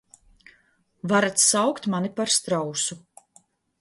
[1.11, 2.99] Varat saukt mani par strausu...